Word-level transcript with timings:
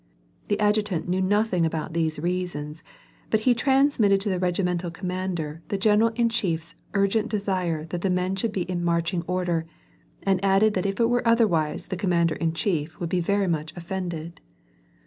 The 0.47 0.59
adjutant 0.59 1.07
knew 1.07 1.21
nothing 1.21 1.63
about 1.63 1.93
those* 1.93 2.17
reasons, 2.17 2.83
but 3.29 3.41
he 3.41 3.53
transmitted 3.53 4.19
to 4.21 4.29
the 4.29 4.39
regimental 4.39 4.89
commander 4.89 5.61
the 5.67 5.77
general 5.77 6.09
in 6.15 6.27
chief's 6.27 6.73
urgent 6.95 7.29
desire 7.29 7.85
that 7.85 8.01
the 8.01 8.09
men 8.09 8.35
should 8.35 8.51
be 8.51 8.63
in 8.63 8.83
marching 8.83 9.21
order, 9.27 9.67
and 10.23 10.43
added 10.43 10.73
that 10.73 10.87
if 10.87 10.99
it 10.99 11.05
were 11.11 11.21
otherwise 11.23 11.85
the 11.85 11.97
commander 11.97 12.33
in 12.33 12.53
chief 12.53 12.99
would 12.99 13.09
be 13.09 13.21
very 13.21 13.45
much 13.45 13.77
offended. 13.77 14.41